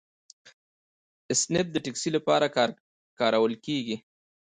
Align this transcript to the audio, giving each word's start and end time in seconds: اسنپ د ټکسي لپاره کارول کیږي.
اسنپ 1.31 1.67
د 1.71 1.77
ټکسي 1.85 2.09
لپاره 2.17 2.45
کارول 3.19 3.53
کیږي. 3.65 3.97